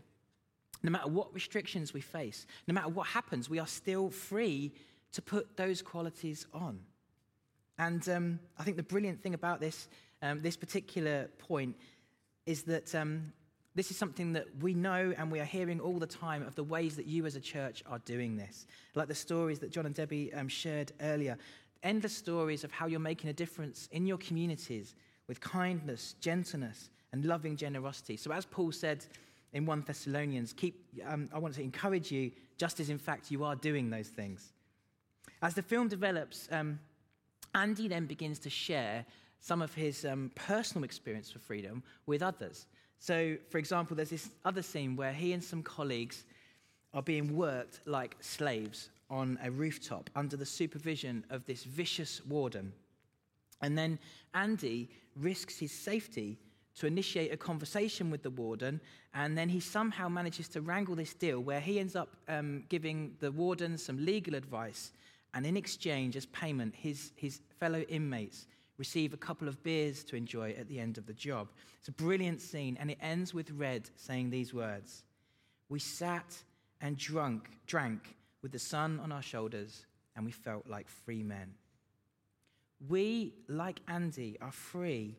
no 0.83 0.91
matter 0.91 1.07
what 1.07 1.33
restrictions 1.33 1.93
we 1.93 2.01
face, 2.01 2.47
no 2.67 2.73
matter 2.73 2.89
what 2.89 3.07
happens, 3.07 3.49
we 3.49 3.59
are 3.59 3.67
still 3.67 4.09
free 4.09 4.71
to 5.13 5.21
put 5.21 5.57
those 5.57 5.81
qualities 5.81 6.47
on. 6.53 6.79
And 7.77 8.07
um, 8.09 8.39
I 8.57 8.63
think 8.63 8.77
the 8.77 8.83
brilliant 8.83 9.21
thing 9.21 9.33
about 9.33 9.59
this 9.59 9.87
um, 10.21 10.39
this 10.39 10.55
particular 10.55 11.29
point 11.39 11.75
is 12.45 12.63
that 12.63 12.93
um, 12.93 13.33
this 13.73 13.89
is 13.89 13.97
something 13.97 14.33
that 14.33 14.47
we 14.59 14.73
know 14.73 15.13
and 15.17 15.31
we 15.31 15.39
are 15.39 15.45
hearing 15.45 15.79
all 15.79 15.97
the 15.97 16.07
time 16.07 16.45
of 16.45 16.55
the 16.55 16.63
ways 16.63 16.95
that 16.95 17.07
you 17.07 17.25
as 17.25 17.35
a 17.35 17.39
church 17.39 17.83
are 17.89 17.99
doing 17.99 18.35
this. 18.35 18.67
Like 18.95 19.07
the 19.07 19.15
stories 19.15 19.59
that 19.59 19.71
John 19.71 19.85
and 19.85 19.95
Debbie 19.95 20.33
um, 20.33 20.47
shared 20.47 20.91
earlier. 21.01 21.37
Endless 21.83 22.15
stories 22.15 22.63
of 22.63 22.71
how 22.71 22.85
you're 22.85 22.99
making 22.99 23.29
a 23.29 23.33
difference 23.33 23.89
in 23.91 24.05
your 24.05 24.17
communities 24.17 24.93
with 25.27 25.39
kindness, 25.39 26.15
gentleness, 26.19 26.89
and 27.13 27.25
loving 27.25 27.55
generosity. 27.55 28.17
So, 28.17 28.31
as 28.31 28.45
Paul 28.45 28.71
said 28.71 29.05
in 29.53 29.65
1 29.65 29.83
Thessalonians, 29.87 30.53
keep, 30.53 30.85
um, 31.07 31.29
I 31.33 31.39
want 31.39 31.55
to 31.55 31.61
encourage 31.61 32.11
you, 32.11 32.31
just 32.57 32.79
as 32.79 32.89
in 32.89 32.99
fact 32.99 33.31
you 33.31 33.43
are 33.43 33.55
doing 33.55 33.89
those 33.89 34.07
things. 34.07 34.53
As 35.41 35.53
the 35.53 35.61
film 35.61 35.87
develops, 35.87 36.47
um, 36.51 36.79
Andy 37.55 37.87
then 37.87 38.05
begins 38.05 38.39
to 38.39 38.49
share 38.49 39.05
some 39.39 39.61
of 39.61 39.73
his 39.73 40.05
um, 40.05 40.31
personal 40.35 40.83
experience 40.83 41.31
for 41.31 41.39
freedom 41.39 41.83
with 42.05 42.21
others. 42.21 42.67
So, 42.99 43.35
for 43.49 43.57
example, 43.57 43.95
there's 43.95 44.11
this 44.11 44.29
other 44.45 44.61
scene 44.61 44.95
where 44.95 45.11
he 45.11 45.33
and 45.33 45.43
some 45.43 45.63
colleagues 45.63 46.23
are 46.93 47.01
being 47.01 47.35
worked 47.35 47.79
like 47.85 48.15
slaves 48.19 48.89
on 49.09 49.39
a 49.43 49.49
rooftop 49.49 50.09
under 50.15 50.37
the 50.37 50.45
supervision 50.45 51.25
of 51.29 51.45
this 51.45 51.63
vicious 51.63 52.21
warden. 52.25 52.71
And 53.61 53.77
then 53.77 53.97
Andy 54.33 54.89
risks 55.15 55.57
his 55.57 55.71
safety 55.71 56.37
to 56.75 56.87
initiate 56.87 57.33
a 57.33 57.37
conversation 57.37 58.09
with 58.09 58.23
the 58.23 58.29
warden, 58.29 58.79
and 59.13 59.37
then 59.37 59.49
he 59.49 59.59
somehow 59.59 60.07
manages 60.07 60.47
to 60.49 60.61
wrangle 60.61 60.95
this 60.95 61.13
deal 61.13 61.39
where 61.41 61.59
he 61.59 61.79
ends 61.79 61.95
up 61.95 62.15
um, 62.29 62.63
giving 62.69 63.15
the 63.19 63.31
warden 63.31 63.77
some 63.77 64.05
legal 64.05 64.35
advice, 64.35 64.91
and 65.33 65.45
in 65.45 65.55
exchange, 65.55 66.15
as 66.15 66.25
payment, 66.27 66.75
his, 66.75 67.11
his 67.15 67.41
fellow 67.59 67.81
inmates 67.81 68.47
receive 68.77 69.13
a 69.13 69.17
couple 69.17 69.47
of 69.47 69.61
beers 69.63 70.03
to 70.03 70.15
enjoy 70.15 70.51
at 70.59 70.67
the 70.67 70.79
end 70.79 70.97
of 70.97 71.05
the 71.05 71.13
job. 71.13 71.47
It's 71.79 71.87
a 71.87 71.93
brilliant 71.93 72.41
scene, 72.41 72.77
and 72.79 72.89
it 72.89 72.97
ends 73.01 73.33
with 73.33 73.51
Red 73.51 73.89
saying 73.95 74.29
these 74.29 74.53
words 74.53 75.03
We 75.69 75.79
sat 75.79 76.35
and 76.81 76.97
drunk, 76.97 77.49
drank 77.67 78.15
with 78.41 78.51
the 78.51 78.59
sun 78.59 78.99
on 78.99 79.11
our 79.11 79.21
shoulders, 79.21 79.85
and 80.15 80.25
we 80.25 80.31
felt 80.31 80.67
like 80.67 80.89
free 80.89 81.23
men. 81.23 81.53
We, 82.89 83.35
like 83.47 83.79
Andy, 83.87 84.37
are 84.41 84.51
free 84.51 85.15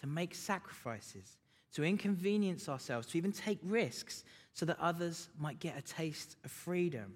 to 0.00 0.06
make 0.06 0.34
sacrifices, 0.34 1.36
to 1.74 1.84
inconvenience 1.84 2.68
ourselves, 2.68 3.06
to 3.08 3.18
even 3.18 3.32
take 3.32 3.58
risks 3.62 4.24
so 4.54 4.64
that 4.66 4.80
others 4.80 5.28
might 5.38 5.60
get 5.60 5.76
a 5.76 5.82
taste 5.82 6.36
of 6.44 6.50
freedom. 6.50 7.14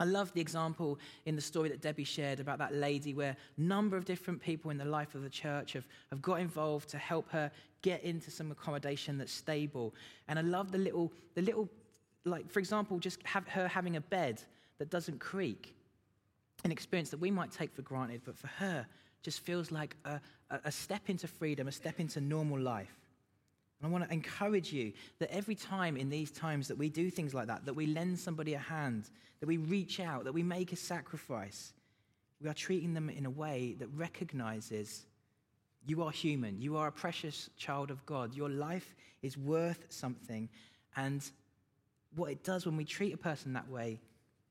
I 0.00 0.04
love 0.04 0.32
the 0.32 0.40
example 0.40 0.98
in 1.24 1.36
the 1.36 1.42
story 1.42 1.68
that 1.68 1.80
Debbie 1.80 2.04
shared 2.04 2.40
about 2.40 2.58
that 2.58 2.74
lady 2.74 3.14
where 3.14 3.36
a 3.56 3.60
number 3.60 3.96
of 3.96 4.04
different 4.04 4.40
people 4.40 4.70
in 4.70 4.78
the 4.78 4.84
life 4.84 5.14
of 5.14 5.22
the 5.22 5.30
church 5.30 5.74
have, 5.74 5.86
have 6.10 6.20
got 6.20 6.40
involved 6.40 6.88
to 6.90 6.98
help 6.98 7.30
her 7.30 7.50
get 7.82 8.02
into 8.02 8.30
some 8.30 8.50
accommodation 8.50 9.18
that's 9.18 9.32
stable. 9.32 9.94
And 10.26 10.38
I 10.38 10.42
love 10.42 10.72
the 10.72 10.78
little, 10.78 11.12
the 11.34 11.42
little 11.42 11.68
like, 12.24 12.50
for 12.50 12.58
example, 12.58 12.98
just 12.98 13.22
have 13.24 13.46
her 13.48 13.68
having 13.68 13.96
a 13.96 14.00
bed 14.00 14.42
that 14.78 14.90
doesn't 14.90 15.20
creak. 15.20 15.74
An 16.64 16.72
experience 16.72 17.10
that 17.10 17.20
we 17.20 17.30
might 17.30 17.52
take 17.52 17.74
for 17.74 17.82
granted, 17.82 18.22
but 18.24 18.36
for 18.36 18.46
her, 18.46 18.86
just 19.22 19.40
feels 19.40 19.70
like 19.70 19.96
a, 20.04 20.20
a 20.64 20.72
step 20.72 21.08
into 21.08 21.28
freedom, 21.28 21.68
a 21.68 21.72
step 21.72 22.00
into 22.00 22.20
normal 22.20 22.58
life. 22.58 23.03
And 23.80 23.88
I 23.88 23.92
want 23.92 24.04
to 24.04 24.12
encourage 24.12 24.72
you 24.72 24.92
that 25.18 25.34
every 25.34 25.54
time 25.54 25.96
in 25.96 26.08
these 26.08 26.30
times 26.30 26.68
that 26.68 26.78
we 26.78 26.88
do 26.88 27.10
things 27.10 27.34
like 27.34 27.48
that, 27.48 27.64
that 27.66 27.74
we 27.74 27.86
lend 27.86 28.18
somebody 28.18 28.54
a 28.54 28.58
hand, 28.58 29.10
that 29.40 29.46
we 29.46 29.56
reach 29.56 30.00
out, 30.00 30.24
that 30.24 30.32
we 30.32 30.42
make 30.42 30.72
a 30.72 30.76
sacrifice, 30.76 31.72
we 32.40 32.48
are 32.48 32.54
treating 32.54 32.94
them 32.94 33.10
in 33.10 33.26
a 33.26 33.30
way 33.30 33.74
that 33.78 33.88
recognizes 33.94 35.06
you 35.86 36.02
are 36.02 36.10
human, 36.10 36.60
you 36.60 36.76
are 36.76 36.88
a 36.88 36.92
precious 36.92 37.50
child 37.56 37.90
of 37.90 38.04
God, 38.06 38.34
your 38.34 38.48
life 38.48 38.94
is 39.22 39.36
worth 39.36 39.86
something. 39.90 40.48
And 40.96 41.22
what 42.14 42.30
it 42.30 42.42
does 42.42 42.64
when 42.64 42.76
we 42.76 42.84
treat 42.84 43.12
a 43.12 43.18
person 43.18 43.52
that 43.52 43.68
way, 43.68 44.00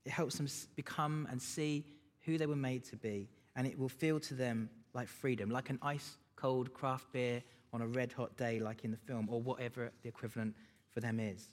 it 0.06 0.12
helps 0.12 0.36
them 0.36 0.48
become 0.76 1.28
and 1.32 1.42
see 1.42 1.86
who 2.22 2.38
they 2.38 2.46
were 2.46 2.56
made 2.56 2.84
to 2.86 2.96
be. 2.96 3.30
And 3.56 3.66
it 3.66 3.78
will 3.78 3.90
feel 3.90 4.20
to 4.22 4.34
them 4.34 4.70
like 4.94 5.08
freedom, 5.08 5.50
like 5.50 5.70
an 5.70 5.80
ice 5.82 6.18
cold 6.36 6.74
craft 6.74 7.12
beer 7.14 7.42
on 7.74 7.82
a 7.82 7.88
red 7.88 8.14
hot 8.14 8.38
day, 8.38 8.60
like 8.60 8.86
in 8.86 8.92
the 8.92 8.98
film, 8.98 9.28
or 9.30 9.42
whatever 9.42 9.92
the 10.04 10.10
equivalent 10.10 10.56
for 10.94 11.00
them 11.00 11.20
is. 11.20 11.50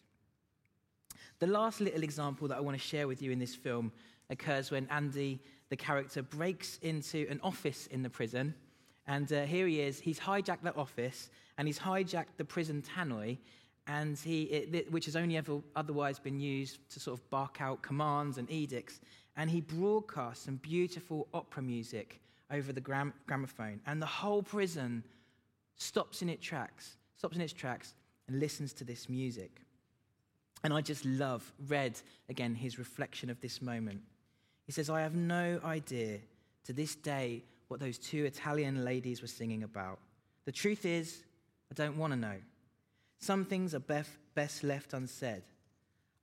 The 1.39 1.47
last 1.47 1.81
little 1.81 2.03
example 2.03 2.47
that 2.49 2.59
I 2.59 2.61
want 2.61 2.77
to 2.77 2.83
share 2.83 3.09
with 3.09 3.23
you 3.23 3.33
in 3.33 3.39
this 3.39 3.55
film 3.55 3.93
occurs 4.29 4.71
when 4.71 4.87
Andy, 4.91 5.41
the 5.71 5.77
character, 5.77 6.23
breaks 6.23 6.79
into 6.83 7.27
an 7.31 7.41
office 7.43 7.87
in 7.89 8.03
the 8.03 8.11
prison. 8.11 8.55
And 9.07 9.33
uh, 9.33 9.45
here 9.45 9.67
he 9.67 9.81
is. 9.81 9.99
He's 9.99 10.21
hijacked 10.21 10.63
that 10.63 10.77
office 10.77 11.31
and 11.59 11.67
he's 11.67 11.79
hijacked 11.79 12.37
the 12.37 12.45
prison 12.45 12.83
tannoy, 12.83 13.37
and 13.87 14.17
he, 14.19 14.45
it, 14.45 14.91
which 14.91 15.05
has 15.07 15.17
only 15.17 15.37
ever 15.37 15.61
otherwise 15.77 16.19
been 16.19 16.41
used 16.41 16.79
to 16.91 17.01
sort 17.01 17.19
of 17.19 17.29
bark 17.29 17.61
out 17.61 17.83
commands 17.83 18.39
and 18.39 18.51
edicts. 18.51 19.01
And 19.37 19.51
he 19.51 19.61
broadcasts 19.61 20.45
some 20.45 20.57
beautiful 20.57 21.29
opera 21.35 21.63
music 21.63 22.21
over 22.51 22.73
the 22.73 22.81
gram- 22.81 23.13
gramophone, 23.27 23.81
and 23.87 24.01
the 24.01 24.07
whole 24.07 24.43
prison 24.43 25.05
stops 25.81 26.23
in 26.23 26.29
its 26.29 26.45
tracks, 26.45 26.97
stops 27.17 27.37
in 27.37 27.43
its 27.43 27.53
tracks, 27.53 27.95
and 28.29 28.39
listens 28.39 28.73
to 28.75 28.85
this 28.85 29.09
music. 29.09 29.63
And 30.63 30.75
I 30.75 30.83
just 30.83 31.05
love, 31.05 31.51
read 31.69 31.99
again 32.29 32.55
his 32.55 32.79
reflection 32.79 33.31
of 33.31 33.41
this 33.41 33.63
moment. 33.63 34.03
He 34.67 34.73
says, 34.73 34.91
I 34.91 35.01
have 35.01 35.15
no 35.15 35.59
idea 35.65 36.19
to 36.65 36.73
this 36.73 36.95
day 36.95 37.43
what 37.69 37.81
those 37.81 37.99
two 37.99 38.25
Italian 38.25 38.85
ladies 38.85 39.23
were 39.23 39.29
singing 39.29 39.63
about. 39.63 39.99
The 40.45 40.53
truth 40.53 40.85
is, 40.85 41.25
I 41.71 41.75
don't 41.75 41.97
want 41.97 42.13
to 42.13 42.19
know. 42.19 42.37
Some 43.19 43.45
things 43.45 43.75
are 43.75 44.05
best 44.35 44.63
left 44.63 44.93
unsaid. 44.93 45.43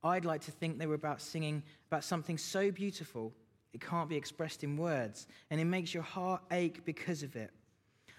I'd 0.03 0.25
like 0.25 0.41
to 0.41 0.51
think 0.51 0.77
they 0.77 0.87
were 0.87 0.95
about 0.95 1.21
singing 1.21 1.63
about 1.89 2.03
something 2.03 2.37
so 2.37 2.71
beautiful 2.71 3.33
it 3.73 3.81
can't 3.81 4.09
be 4.09 4.15
expressed 4.15 4.63
in 4.63 4.77
words, 4.77 5.27
and 5.51 5.59
it 5.59 5.65
makes 5.65 5.93
your 5.93 6.03
heart 6.03 6.41
ache 6.51 6.85
because 6.85 7.21
of 7.21 7.35
it. 7.35 7.51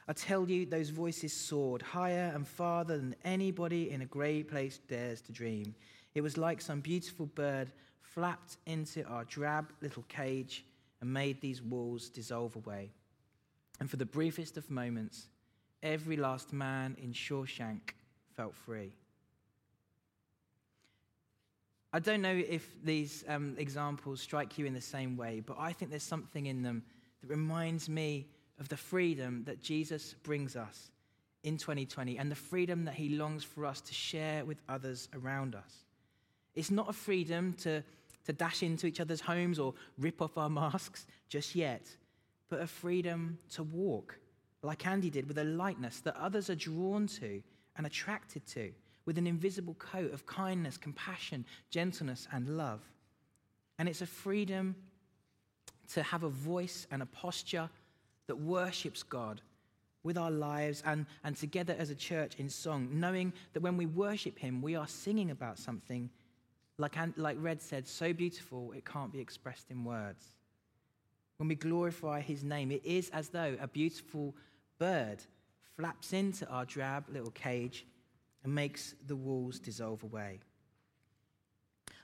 I 0.09 0.15
tell 0.15 0.49
you, 0.49 0.65
those 0.65 0.89
voices 0.89 1.35
soared 1.35 1.83
higher 1.83 2.33
and 2.35 2.49
farther 2.49 2.97
than 2.97 3.15
anybody 3.25 3.91
in 3.91 4.01
a 4.01 4.07
grey 4.07 4.43
place 4.43 4.79
dares 4.89 5.21
to 5.23 5.33
dream. 5.33 5.75
It 6.15 6.23
was 6.23 6.39
like 6.39 6.63
some 6.63 6.81
beautiful 6.81 7.27
bird 7.27 7.71
flapped 8.01 8.57
into 8.65 9.05
our 9.05 9.25
drab 9.25 9.71
little 9.83 10.05
cage 10.09 10.65
and 11.03 11.13
made 11.13 11.43
these 11.43 11.61
walls 11.61 12.09
dissolve 12.09 12.57
away. 12.57 12.91
And 13.81 13.91
for 13.91 13.99
the 13.99 14.07
briefest 14.07 14.57
of 14.57 14.71
moments, 14.71 15.29
every 15.83 16.17
last 16.17 16.55
man 16.55 16.97
in 17.01 17.13
Shawshank 17.13 17.91
felt 18.35 18.55
free. 18.55 18.93
I 21.93 21.99
don't 21.99 22.23
know 22.23 22.35
if 22.35 22.83
these 22.83 23.25
um, 23.29 23.55
examples 23.59 24.23
strike 24.23 24.57
you 24.59 24.65
in 24.65 24.73
the 24.73 24.81
same 24.81 25.17
way, 25.19 25.43
but 25.45 25.57
I 25.59 25.73
think 25.73 25.91
there's 25.91 26.03
something 26.03 26.47
in 26.47 26.63
them 26.63 26.83
that 27.21 27.29
reminds 27.29 27.89
me 27.89 28.27
of 28.59 28.69
the 28.69 28.77
freedom 28.77 29.45
that 29.45 29.63
Jesus 29.63 30.15
brings 30.23 30.57
us 30.57 30.91
in 31.45 31.57
2020 31.57 32.19
and 32.19 32.31
the 32.31 32.37
freedom 32.37 32.85
that 32.85 32.95
he 32.95 33.11
longs 33.11 33.45
for 33.45 33.65
us 33.65 33.81
to 33.81 33.95
share 33.95 34.45
with 34.45 34.61
others 34.69 35.09
around 35.15 35.55
us. 35.55 35.85
It's 36.55 36.71
not 36.71 36.91
a 36.91 36.93
freedom 36.93 37.53
to, 37.59 37.83
to 38.25 38.33
dash 38.33 38.63
into 38.63 38.87
each 38.87 39.01
other's 39.01 39.21
homes 39.21 39.59
or 39.59 39.75
rip 39.99 40.21
off 40.21 40.37
our 40.37 40.51
masks 40.51 41.07
just 41.29 41.55
yet, 41.55 41.83
but 42.49 42.61
a 42.61 42.67
freedom 42.67 43.39
to 43.51 43.63
walk, 43.63 44.19
like 44.63 44.87
Andy 44.87 45.11
did, 45.11 45.29
with 45.29 45.39
a 45.39 45.45
lightness 45.45 46.01
that 46.01 46.17
others 46.17 46.51
are 46.51 46.57
drawn 46.57 47.07
to 47.07 47.43
and 47.77 47.87
attracted 47.87 48.45
to, 48.49 48.73
with 49.05 49.19
an 49.19 49.27
invisible 49.27 49.75
coat 49.75 50.13
of 50.13 50.27
kindness, 50.27 50.77
compassion, 50.77 51.45
gentleness, 51.71 52.27
and 52.33 52.57
love. 52.57 52.81
And 53.79 53.89
it's 53.89 54.03
a 54.03 54.07
freedom 54.07 54.75
to 55.93 56.03
have 56.03 56.25
a 56.25 56.29
voice 56.29 56.87
and 56.91 57.03
a 57.03 57.07
posture 57.07 57.71
that 58.29 58.37
worships 58.37 59.03
God 59.03 59.43
with 60.05 60.17
our 60.17 60.31
lives 60.31 60.83
and, 60.87 61.07
and 61.25 61.37
together 61.37 61.75
as 61.79 61.91
a 61.91 61.95
church 61.95 62.37
in 62.39 62.49
song, 62.49 62.89
knowing 62.93 63.33
that 63.53 63.61
when 63.61 63.77
we 63.77 63.87
worship 63.87 64.39
Him, 64.39 64.63
we 64.63 64.77
are 64.77 64.87
singing 64.87 65.31
about 65.31 65.59
something, 65.59 66.09
like, 66.79 66.97
like 67.17 67.37
Red 67.41 67.61
said, 67.61 67.89
so 67.89 68.13
beautiful 68.13 68.73
it 68.73 68.85
can't 68.85 69.13
be 69.13 69.21
expressed 69.21 69.71
in 69.71 69.85
words. 69.85 70.25
When 71.39 71.49
we 71.49 71.57
glorify 71.57 72.21
His 72.21 72.45
name, 72.45 72.71
it 72.71 72.85
is 72.85 73.11
as 73.11 73.29
though 73.29 73.57
a 73.61 73.67
beautiful 73.67 74.35
bird 74.79 75.19
flaps 75.77 76.13
into 76.13 76.47
our 76.49 76.65
drab 76.65 77.05
little 77.13 77.33
cage 77.33 77.85
and 78.45 78.55
makes 78.55 78.95
the 79.07 79.17
walls 79.17 79.59
dissolve 79.59 80.03
away. 80.05 80.41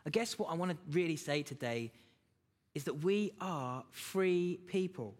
I 0.06 0.10
guess 0.10 0.38
what 0.38 0.50
I 0.50 0.54
want 0.54 0.72
to 0.72 0.76
really 0.90 1.16
say 1.16 1.42
today 1.42 1.92
is 2.74 2.84
that 2.84 3.02
we 3.02 3.32
are 3.40 3.84
free 3.90 4.60
people. 4.66 5.14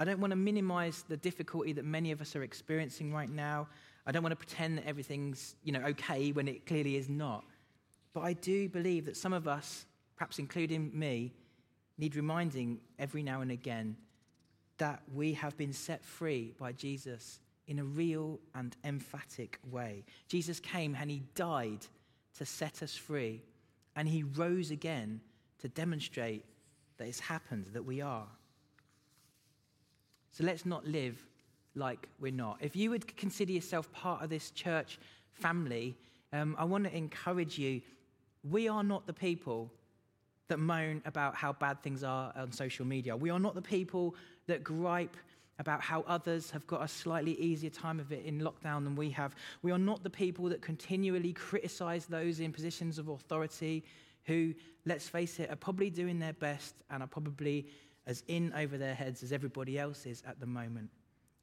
I 0.00 0.04
don't 0.04 0.18
want 0.18 0.30
to 0.30 0.36
minimize 0.36 1.04
the 1.06 1.18
difficulty 1.18 1.74
that 1.74 1.84
many 1.84 2.10
of 2.10 2.22
us 2.22 2.34
are 2.34 2.42
experiencing 2.42 3.12
right 3.12 3.28
now. 3.28 3.68
I 4.06 4.12
don't 4.12 4.22
want 4.22 4.32
to 4.32 4.36
pretend 4.36 4.78
that 4.78 4.86
everything's, 4.86 5.54
you 5.62 5.72
know, 5.72 5.82
okay 5.88 6.32
when 6.32 6.48
it 6.48 6.64
clearly 6.64 6.96
is 6.96 7.10
not. 7.10 7.44
But 8.14 8.22
I 8.22 8.32
do 8.32 8.66
believe 8.70 9.04
that 9.04 9.16
some 9.18 9.34
of 9.34 9.46
us, 9.46 9.84
perhaps 10.16 10.38
including 10.38 10.90
me, 10.98 11.34
need 11.98 12.16
reminding 12.16 12.80
every 12.98 13.22
now 13.22 13.42
and 13.42 13.50
again 13.50 13.94
that 14.78 15.02
we 15.14 15.34
have 15.34 15.54
been 15.58 15.74
set 15.74 16.02
free 16.02 16.54
by 16.58 16.72
Jesus 16.72 17.38
in 17.66 17.78
a 17.78 17.84
real 17.84 18.40
and 18.54 18.74
emphatic 18.84 19.58
way. 19.70 20.06
Jesus 20.28 20.60
came 20.60 20.96
and 20.98 21.10
he 21.10 21.22
died 21.34 21.86
to 22.38 22.46
set 22.46 22.82
us 22.82 22.96
free, 22.96 23.42
and 23.96 24.08
he 24.08 24.22
rose 24.22 24.70
again 24.70 25.20
to 25.58 25.68
demonstrate 25.68 26.46
that 26.96 27.06
it's 27.06 27.20
happened, 27.20 27.66
that 27.74 27.84
we 27.84 28.00
are. 28.00 28.26
So 30.32 30.44
let's 30.44 30.64
not 30.64 30.86
live 30.86 31.24
like 31.74 32.08
we're 32.20 32.32
not. 32.32 32.58
If 32.60 32.76
you 32.76 32.90
would 32.90 33.16
consider 33.16 33.52
yourself 33.52 33.90
part 33.92 34.22
of 34.22 34.30
this 34.30 34.50
church 34.50 34.98
family, 35.32 35.96
um, 36.32 36.56
I 36.58 36.64
want 36.64 36.84
to 36.84 36.96
encourage 36.96 37.58
you. 37.58 37.80
We 38.48 38.68
are 38.68 38.82
not 38.82 39.06
the 39.06 39.12
people 39.12 39.70
that 40.48 40.58
moan 40.58 41.02
about 41.04 41.34
how 41.34 41.52
bad 41.52 41.82
things 41.82 42.02
are 42.02 42.32
on 42.36 42.52
social 42.52 42.84
media. 42.84 43.16
We 43.16 43.30
are 43.30 43.38
not 43.38 43.54
the 43.54 43.62
people 43.62 44.14
that 44.46 44.64
gripe 44.64 45.16
about 45.58 45.82
how 45.82 46.02
others 46.08 46.50
have 46.50 46.66
got 46.66 46.82
a 46.82 46.88
slightly 46.88 47.32
easier 47.34 47.70
time 47.70 48.00
of 48.00 48.12
it 48.12 48.24
in 48.24 48.40
lockdown 48.40 48.82
than 48.82 48.96
we 48.96 49.10
have. 49.10 49.34
We 49.62 49.72
are 49.72 49.78
not 49.78 50.02
the 50.02 50.10
people 50.10 50.48
that 50.48 50.62
continually 50.62 51.34
criticize 51.34 52.06
those 52.06 52.40
in 52.40 52.50
positions 52.50 52.98
of 52.98 53.08
authority 53.08 53.84
who, 54.24 54.54
let's 54.86 55.08
face 55.08 55.38
it, 55.38 55.50
are 55.50 55.56
probably 55.56 55.90
doing 55.90 56.18
their 56.18 56.32
best 56.32 56.74
and 56.90 57.02
are 57.02 57.06
probably 57.06 57.66
as 58.06 58.22
in 58.28 58.52
over 58.54 58.78
their 58.78 58.94
heads 58.94 59.22
as 59.22 59.32
everybody 59.32 59.78
else 59.78 60.06
is 60.06 60.22
at 60.26 60.40
the 60.40 60.46
moment. 60.46 60.90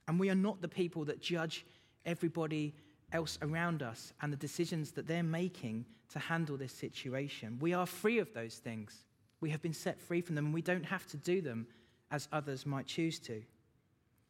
And 0.08 0.20
we 0.20 0.30
are 0.30 0.36
not 0.36 0.62
the 0.62 0.68
people 0.68 1.06
that 1.06 1.22
judge 1.22 1.66
everybody 2.06 2.74
else 3.12 3.38
around 3.42 3.84
us 3.84 4.14
and 4.22 4.32
the 4.32 4.38
decisions 4.38 4.92
that 4.92 5.08
they're 5.08 5.24
making 5.24 5.86
to 6.10 6.20
handle 6.20 6.58
this 6.58 6.74
situation. 6.74 7.58
We 7.60 7.74
are 7.74 7.86
free 7.86 8.20
of 8.20 8.34
those 8.34 8.56
things. 8.56 9.06
We 9.42 9.50
have 9.50 9.62
been 9.62 9.74
set 9.74 10.00
free 10.00 10.22
from 10.22 10.36
them, 10.36 10.46
and 10.46 10.54
we 10.54 10.62
don't 10.62 10.86
have 10.86 11.06
to 11.08 11.18
do 11.18 11.42
them 11.42 11.68
as 12.12 12.28
others 12.32 12.66
might 12.66 12.88
choose 12.88 13.20
to. 13.20 13.42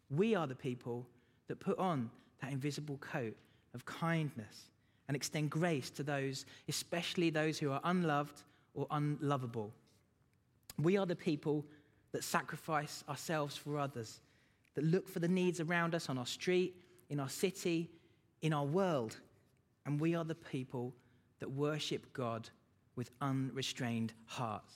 We 0.10 0.36
are 0.36 0.48
the 0.48 0.56
people 0.56 1.06
that 1.48 1.60
put 1.60 1.78
on 1.78 2.10
that 2.42 2.52
invisible 2.52 2.98
coat 2.98 3.36
of 3.74 3.86
kindness 3.86 4.72
and 5.08 5.16
extend 5.16 5.50
grace 5.50 5.90
to 5.92 6.04
those, 6.04 6.46
especially 6.68 7.30
those 7.30 7.58
who 7.58 7.72
are 7.72 7.82
unloved 7.84 8.44
or 8.74 8.88
unlovable. 8.92 9.72
We 10.80 10.98
are 10.98 11.06
the 11.06 11.16
people 11.16 11.66
that 12.12 12.24
sacrifice 12.24 13.04
ourselves 13.10 13.56
for 13.56 13.80
others, 13.80 14.22
that 14.76 14.84
look 14.84 15.08
for 15.08 15.20
the 15.20 15.28
needs 15.28 15.60
around 15.60 15.96
us 15.96 16.10
on 16.10 16.18
our 16.18 16.26
street, 16.26 16.76
in 17.10 17.20
our 17.20 17.30
city, 17.30 17.90
in 18.42 18.54
our 18.54 18.66
world. 18.66 19.18
And 19.86 20.00
we 20.00 20.16
are 20.16 20.26
the 20.26 20.36
people 20.36 20.94
that 21.40 21.52
worship 21.52 22.14
God 22.14 22.50
with 22.96 23.12
unrestrained 23.22 24.14
hearts. 24.26 24.74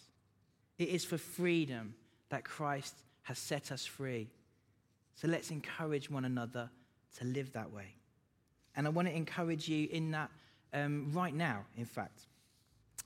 It 0.77 0.89
is 0.89 1.03
for 1.03 1.17
freedom 1.17 1.95
that 2.29 2.43
Christ 2.43 2.95
has 3.23 3.37
set 3.37 3.71
us 3.71 3.85
free. 3.85 4.29
So 5.15 5.27
let's 5.27 5.51
encourage 5.51 6.09
one 6.09 6.25
another 6.25 6.69
to 7.17 7.25
live 7.25 7.51
that 7.53 7.71
way. 7.71 7.95
And 8.75 8.87
I 8.87 8.89
want 8.89 9.07
to 9.07 9.15
encourage 9.15 9.67
you 9.67 9.87
in 9.91 10.11
that 10.11 10.31
um, 10.73 11.11
right 11.13 11.33
now, 11.33 11.65
in 11.77 11.85
fact. 11.85 12.27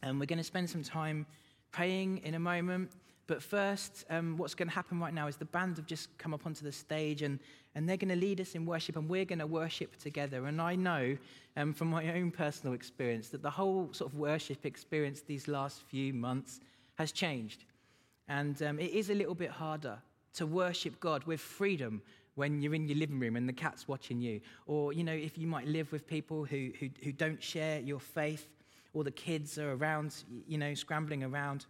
And 0.01 0.11
um, 0.11 0.19
we're 0.19 0.25
going 0.25 0.37
to 0.37 0.43
spend 0.43 0.69
some 0.69 0.83
time 0.83 1.25
praying 1.71 2.19
in 2.19 2.35
a 2.35 2.39
moment. 2.39 2.91
But 3.27 3.41
first, 3.41 4.05
um, 4.09 4.37
what's 4.37 4.53
going 4.53 4.67
to 4.67 4.73
happen 4.75 4.99
right 4.99 5.13
now 5.13 5.27
is 5.27 5.35
the 5.35 5.45
band 5.45 5.77
have 5.77 5.87
just 5.87 6.15
come 6.17 6.33
up 6.33 6.45
onto 6.45 6.63
the 6.63 6.71
stage 6.71 7.23
and, 7.23 7.39
and 7.73 7.89
they're 7.89 7.97
going 7.97 8.09
to 8.09 8.15
lead 8.15 8.39
us 8.39 8.53
in 8.53 8.65
worship 8.65 8.97
and 8.97 9.09
we're 9.09 9.25
going 9.25 9.39
to 9.39 9.47
worship 9.47 9.97
together. 9.97 10.45
And 10.45 10.61
I 10.61 10.75
know 10.75 11.17
um, 11.57 11.73
from 11.73 11.89
my 11.89 12.13
own 12.13 12.29
personal 12.29 12.75
experience 12.75 13.29
that 13.29 13.41
the 13.41 13.49
whole 13.49 13.89
sort 13.93 14.11
of 14.11 14.17
worship 14.17 14.65
experience 14.65 15.21
these 15.21 15.47
last 15.47 15.81
few 15.87 16.13
months 16.13 16.59
has 16.95 17.11
changed. 17.11 17.65
And 18.27 18.61
um, 18.61 18.79
it 18.79 18.91
is 18.91 19.09
a 19.09 19.15
little 19.15 19.35
bit 19.35 19.49
harder 19.49 19.97
to 20.35 20.45
worship 20.45 20.99
God 20.99 21.23
with 21.23 21.39
freedom 21.39 22.01
when 22.35 22.61
you're 22.61 22.75
in 22.75 22.87
your 22.87 22.97
living 22.97 23.19
room 23.19 23.37
and 23.37 23.49
the 23.49 23.53
cat's 23.53 23.87
watching 23.87 24.21
you. 24.21 24.41
Or, 24.67 24.93
you 24.93 25.03
know, 25.03 25.13
if 25.13 25.37
you 25.37 25.47
might 25.47 25.67
live 25.67 25.91
with 25.91 26.05
people 26.05 26.45
who, 26.45 26.71
who, 26.79 26.89
who 27.03 27.11
don't 27.11 27.41
share 27.41 27.79
your 27.79 27.99
faith, 27.99 28.49
or 28.95 29.03
the 29.03 29.11
kids 29.11 29.59
are 29.59 29.73
around, 29.73 30.23
you 30.47 30.57
know, 30.57 30.73
scrambling 30.73 31.21
around. 31.21 31.65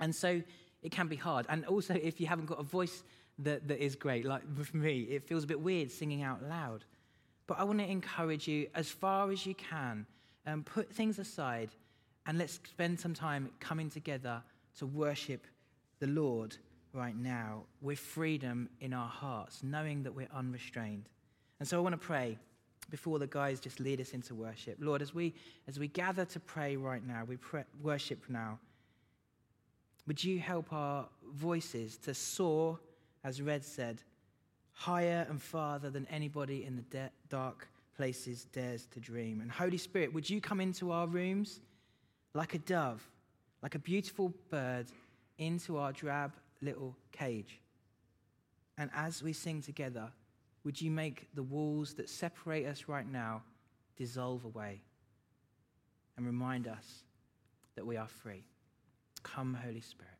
And 0.00 0.14
so 0.14 0.42
it 0.82 0.90
can 0.90 1.08
be 1.08 1.16
hard. 1.16 1.46
And 1.48 1.64
also, 1.66 1.94
if 1.94 2.20
you 2.20 2.26
haven't 2.26 2.46
got 2.46 2.58
a 2.58 2.64
voice 2.64 3.04
that, 3.38 3.68
that 3.68 3.82
is 3.82 3.94
great, 3.94 4.24
like 4.24 4.42
for 4.64 4.76
me, 4.76 5.02
it 5.02 5.28
feels 5.28 5.44
a 5.44 5.46
bit 5.46 5.60
weird 5.60 5.90
singing 5.90 6.22
out 6.22 6.42
loud. 6.42 6.84
But 7.46 7.58
I 7.58 7.64
want 7.64 7.78
to 7.80 7.90
encourage 7.90 8.48
you, 8.48 8.68
as 8.74 8.88
far 8.88 9.30
as 9.30 9.44
you 9.44 9.54
can, 9.54 10.06
um, 10.46 10.62
put 10.62 10.92
things 10.92 11.18
aside 11.18 11.70
and 12.26 12.38
let's 12.38 12.54
spend 12.54 12.98
some 12.98 13.14
time 13.14 13.50
coming 13.60 13.90
together 13.90 14.42
to 14.78 14.86
worship 14.86 15.46
the 15.98 16.06
Lord 16.06 16.56
right 16.92 17.16
now 17.16 17.64
with 17.80 17.98
freedom 17.98 18.68
in 18.80 18.92
our 18.92 19.08
hearts, 19.08 19.62
knowing 19.62 20.02
that 20.02 20.14
we're 20.14 20.28
unrestrained. 20.34 21.08
And 21.58 21.68
so 21.68 21.76
I 21.76 21.80
want 21.80 21.92
to 21.92 22.06
pray 22.06 22.38
before 22.90 23.18
the 23.18 23.26
guys 23.26 23.60
just 23.60 23.80
lead 23.80 24.00
us 24.00 24.10
into 24.10 24.34
worship. 24.34 24.76
Lord, 24.80 25.02
as 25.02 25.14
we, 25.14 25.34
as 25.68 25.78
we 25.78 25.88
gather 25.88 26.24
to 26.24 26.40
pray 26.40 26.76
right 26.76 27.06
now, 27.06 27.24
we 27.26 27.36
pray, 27.36 27.64
worship 27.82 28.24
now, 28.28 28.58
would 30.10 30.24
you 30.24 30.40
help 30.40 30.72
our 30.72 31.06
voices 31.34 31.96
to 31.96 32.12
soar, 32.12 32.80
as 33.22 33.40
Red 33.40 33.64
said, 33.64 34.02
higher 34.72 35.24
and 35.30 35.40
farther 35.40 35.88
than 35.88 36.04
anybody 36.10 36.64
in 36.64 36.74
the 36.74 36.82
de- 36.82 37.12
dark 37.28 37.68
places 37.96 38.46
dares 38.46 38.86
to 38.86 38.98
dream? 38.98 39.40
And 39.40 39.48
Holy 39.48 39.78
Spirit, 39.78 40.12
would 40.12 40.28
you 40.28 40.40
come 40.40 40.60
into 40.60 40.90
our 40.90 41.06
rooms 41.06 41.60
like 42.34 42.54
a 42.54 42.58
dove, 42.58 43.08
like 43.62 43.76
a 43.76 43.78
beautiful 43.78 44.34
bird, 44.50 44.86
into 45.38 45.78
our 45.78 45.92
drab 45.92 46.32
little 46.60 46.96
cage. 47.12 47.60
And 48.78 48.90
as 48.92 49.22
we 49.22 49.32
sing 49.32 49.62
together, 49.62 50.10
would 50.64 50.82
you 50.82 50.90
make 50.90 51.28
the 51.36 51.44
walls 51.44 51.94
that 51.94 52.08
separate 52.08 52.66
us 52.66 52.88
right 52.88 53.08
now 53.08 53.44
dissolve 53.96 54.44
away 54.44 54.82
and 56.16 56.26
remind 56.26 56.66
us 56.66 57.04
that 57.76 57.86
we 57.86 57.96
are 57.96 58.08
free? 58.08 58.42
Come, 59.22 59.54
Holy 59.54 59.80
Spirit. 59.80 60.19